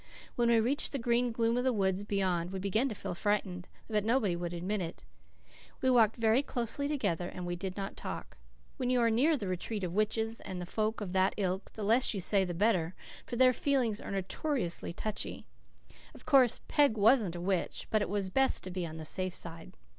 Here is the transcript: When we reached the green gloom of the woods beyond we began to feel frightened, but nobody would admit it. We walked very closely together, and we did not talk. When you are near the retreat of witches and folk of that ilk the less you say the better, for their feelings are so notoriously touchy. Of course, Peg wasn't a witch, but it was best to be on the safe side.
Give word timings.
When 0.35 0.49
we 0.49 0.59
reached 0.59 0.93
the 0.93 0.97
green 0.97 1.31
gloom 1.31 1.57
of 1.57 1.63
the 1.63 1.71
woods 1.71 2.03
beyond 2.03 2.49
we 2.51 2.57
began 2.57 2.89
to 2.89 2.95
feel 2.95 3.13
frightened, 3.13 3.67
but 3.87 4.03
nobody 4.03 4.35
would 4.35 4.51
admit 4.51 4.81
it. 4.81 5.03
We 5.79 5.91
walked 5.91 6.15
very 6.15 6.41
closely 6.41 6.87
together, 6.87 7.29
and 7.29 7.45
we 7.45 7.55
did 7.55 7.77
not 7.77 7.95
talk. 7.95 8.37
When 8.77 8.89
you 8.89 8.99
are 8.99 9.11
near 9.11 9.37
the 9.37 9.47
retreat 9.47 9.83
of 9.83 9.93
witches 9.93 10.39
and 10.41 10.67
folk 10.67 11.01
of 11.01 11.13
that 11.13 11.35
ilk 11.37 11.73
the 11.73 11.83
less 11.83 12.15
you 12.15 12.19
say 12.19 12.43
the 12.43 12.55
better, 12.55 12.95
for 13.27 13.35
their 13.35 13.53
feelings 13.53 14.01
are 14.01 14.07
so 14.09 14.09
notoriously 14.13 14.91
touchy. 14.91 15.45
Of 16.15 16.25
course, 16.25 16.61
Peg 16.67 16.97
wasn't 16.97 17.35
a 17.35 17.39
witch, 17.39 17.85
but 17.91 18.01
it 18.01 18.09
was 18.09 18.31
best 18.31 18.63
to 18.63 18.71
be 18.71 18.87
on 18.87 18.97
the 18.97 19.05
safe 19.05 19.35
side. 19.35 19.77